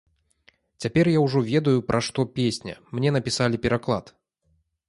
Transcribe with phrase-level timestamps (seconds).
[0.85, 4.05] Цяпер я ўжо ведаю, пра што песня, мне напісалі пераклад.